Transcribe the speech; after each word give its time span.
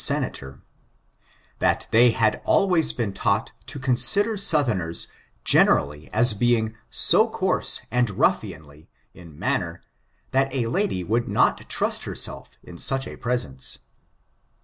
463 0.03 0.15
Senator; 0.47 0.61
tbat 1.59 1.87
they 1.91 2.09
had 2.09 2.41
always 2.43 2.91
been 2.91 3.13
taught 3.13 3.51
to 3.67 3.77
consider 3.77 4.33
Soutbemers 4.35 5.07
generally 5.43 6.11
as 6.11 6.33
being 6.33 6.73
so 6.89 7.29
coarse 7.29 7.83
and 7.91 8.07
ruffianly 8.09 8.87
in 9.13 9.37
manner 9.37 9.83
tbat 10.33 10.49
a 10.53 10.65
lady 10.65 11.03
woiild 11.05 11.27
not 11.27 11.69
tnist 11.69 12.05
herself 12.05 12.49
in 12.63 12.79
such 12.79 13.05
a 13.07 13.15
presence. 13.15 13.77